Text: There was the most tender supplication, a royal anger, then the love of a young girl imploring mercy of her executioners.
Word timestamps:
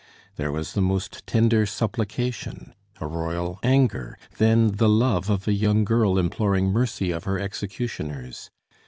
There 0.35 0.51
was 0.51 0.73
the 0.73 0.81
most 0.81 1.27
tender 1.27 1.67
supplication, 1.67 2.73
a 2.99 3.05
royal 3.05 3.59
anger, 3.61 4.17
then 4.39 4.69
the 4.77 4.89
love 4.89 5.29
of 5.29 5.47
a 5.47 5.53
young 5.53 5.85
girl 5.85 6.17
imploring 6.17 6.69
mercy 6.69 7.11
of 7.11 7.25
her 7.25 7.37
executioners. 7.39 8.49